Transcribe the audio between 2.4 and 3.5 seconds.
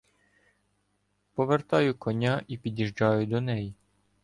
і під'їжджаю до